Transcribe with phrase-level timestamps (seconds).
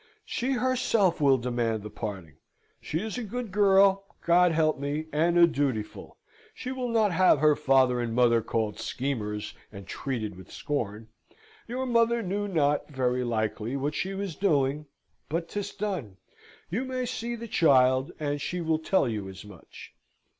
[0.25, 2.37] "She herself will demand the parting.
[2.81, 5.05] She is a good girl, God help me!
[5.13, 6.17] and a dutiful.
[6.55, 11.09] She will not have her father and mother called schemers, and treated with scorn.
[11.67, 14.87] Your mother knew not, very likely, what she was doing,
[15.29, 16.17] but 'tis done.
[16.71, 19.93] You may see the child, and she will tell you as much.